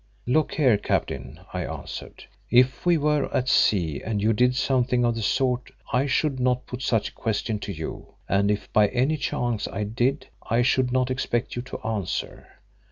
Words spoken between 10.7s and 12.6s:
not expect you to answer.